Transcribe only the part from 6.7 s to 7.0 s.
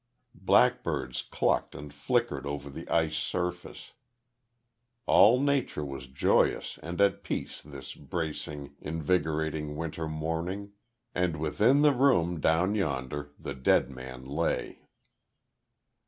and